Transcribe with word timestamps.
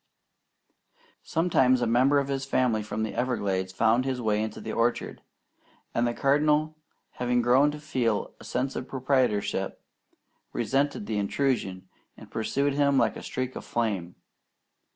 Sometimes 1.21 1.79
a 1.79 1.85
member 1.85 2.17
of 2.17 2.27
his 2.27 2.43
family 2.43 2.81
from 2.81 3.03
the 3.03 3.13
Everglades 3.13 3.71
found 3.71 4.03
his 4.03 4.19
way 4.19 4.41
into 4.41 4.59
the 4.59 4.71
orchard, 4.71 5.21
and 5.93 6.07
the 6.07 6.13
Cardinal, 6.15 6.75
having 7.11 7.43
grown 7.43 7.69
to 7.69 7.79
feel 7.79 8.33
a 8.39 8.43
sense 8.43 8.75
of 8.75 8.87
proprietorship, 8.87 9.79
resented 10.53 11.05
the 11.05 11.19
intrusion 11.19 11.87
and 12.17 12.31
pursued 12.31 12.73
him 12.73 12.97
like 12.97 13.15
a 13.15 13.21
streak 13.21 13.55
of 13.55 13.63
flame. 13.63 14.15